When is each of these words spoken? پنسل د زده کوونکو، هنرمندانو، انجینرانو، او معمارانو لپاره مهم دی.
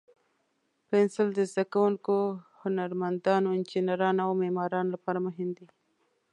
پنسل 0.89 1.27
د 1.35 1.39
زده 1.51 1.63
کوونکو، 1.73 2.17
هنرمندانو، 2.61 3.47
انجینرانو، 3.57 4.19
او 4.27 4.31
معمارانو 4.41 4.93
لپاره 4.95 5.19
مهم 5.27 5.49
دی. 5.57 5.67